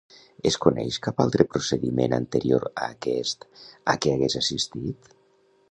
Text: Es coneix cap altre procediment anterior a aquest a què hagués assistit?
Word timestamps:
Es 0.49 0.55
coneix 0.61 0.95
cap 1.07 1.21
altre 1.25 1.45
procediment 1.51 2.15
anterior 2.19 2.67
a 2.71 2.87
aquest 2.87 3.47
a 3.93 3.97
què 4.07 4.17
hagués 4.17 4.41
assistit? 4.43 5.17